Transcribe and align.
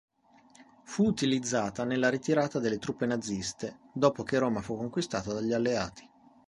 Fu 0.83 1.05
utilizzata 1.05 1.83
nella 1.83 2.09
ritirata 2.09 2.57
delle 2.57 2.79
truppe 2.79 3.05
naziste, 3.05 3.81
dopo 3.93 4.23
che 4.23 4.39
Roma 4.39 4.61
fu 4.61 4.75
conquistata 4.75 5.31
dagli 5.31 5.53
alleati. 5.53 6.09